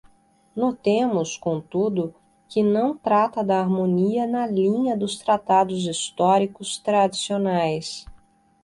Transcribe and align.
Notemos, 0.55 1.37
contudo, 1.37 2.15
que 2.49 2.63
não 2.63 2.97
trata 2.97 3.43
da 3.43 3.59
harmonia 3.61 4.25
na 4.25 4.47
linha 4.47 4.97
dos 4.97 5.15
tratados 5.15 5.85
históricos 5.85 6.79
tradicionais. 6.79 8.07